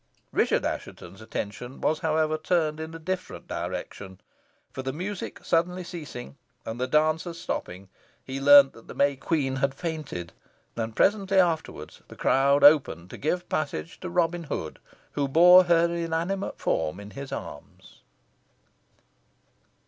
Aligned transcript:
Richard 0.31 0.65
Assheton's 0.65 1.21
attention 1.21 1.79
was, 1.79 1.99
however, 1.99 2.35
turned 2.35 2.79
in 2.79 2.95
a 2.95 2.97
different 2.97 3.47
direction, 3.47 4.19
for 4.71 4.81
the 4.81 4.91
music 4.91 5.45
suddenly 5.45 5.83
ceasing, 5.83 6.37
and 6.65 6.81
the 6.81 6.87
dancers 6.87 7.39
stopping, 7.39 7.87
he 8.23 8.41
learnt 8.41 8.73
that 8.73 8.87
the 8.87 8.95
May 8.95 9.15
Queen 9.15 9.57
had 9.57 9.75
fainted, 9.75 10.33
and 10.75 10.95
presently 10.95 11.37
afterwards 11.39 12.01
the 12.07 12.15
crowd 12.15 12.63
opened 12.63 13.11
to 13.11 13.17
give 13.19 13.47
passage 13.47 13.99
to 13.99 14.09
Robin 14.09 14.45
Hood, 14.45 14.79
who 15.11 15.27
bore 15.27 15.65
her 15.65 15.85
inanimate 15.93 16.57
form 16.57 16.99
in 16.99 17.11
his 17.11 17.31
arms. 17.31 17.99